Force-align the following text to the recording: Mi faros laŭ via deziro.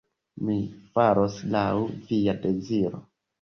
Mi 0.45 0.53
faros 0.95 1.37
laŭ 1.57 1.67
via 2.09 2.37
deziro. 2.47 3.05